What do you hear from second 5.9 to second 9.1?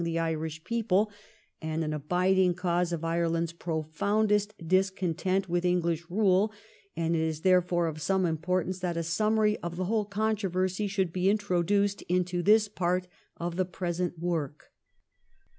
rule; and it is therefore of some importance that a